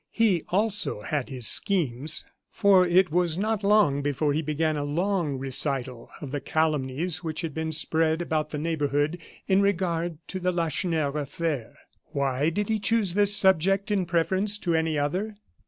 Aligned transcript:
He 0.09 0.41
also 0.49 1.01
had 1.01 1.29
his 1.29 1.45
schemes; 1.45 2.25
for 2.49 2.87
it 2.87 3.11
was 3.11 3.37
not 3.37 3.63
long 3.63 4.01
before 4.01 4.33
he 4.33 4.41
began 4.41 4.75
a 4.75 4.83
long 4.83 5.37
recital 5.37 6.09
of 6.21 6.31
the 6.31 6.41
calumnies 6.41 7.23
which 7.23 7.41
had 7.41 7.53
been 7.53 7.71
spread 7.71 8.19
about 8.19 8.49
the 8.49 8.57
neighborhood 8.57 9.19
in 9.47 9.61
regard 9.61 10.17
to 10.29 10.39
the 10.39 10.51
Lacheneur 10.51 11.15
affair. 11.19 11.75
Why 12.13 12.49
did 12.49 12.67
he 12.67 12.79
choose 12.79 13.13
this 13.13 13.35
subject 13.37 13.91
in 13.91 14.07
preference 14.07 14.57
to 14.57 14.73
any 14.73 14.97
other? 14.97 15.35